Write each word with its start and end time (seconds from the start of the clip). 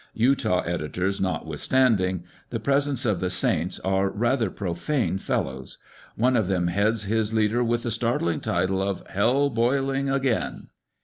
Utah 0.15 0.61
editors, 0.61 1.21
notwithstand 1.21 2.01
ing 2.01 2.23
the 2.49 2.59
presence 2.59 3.05
of 3.05 3.19
the 3.19 3.29
saints, 3.29 3.79
are 3.81 4.09
rather 4.09 4.49
profane 4.49 5.19
fellows. 5.19 5.77
One 6.15 6.35
of 6.35 6.47
them 6.47 6.69
heads 6.69 7.03
his 7.03 7.33
leader 7.35 7.63
with 7.63 7.83
the 7.83 7.91
startling 7.91 8.39
title 8.39 8.81
of" 8.81 9.05
Hell 9.15 9.51
Boiling 9.51 10.09
Again." 10.09 10.69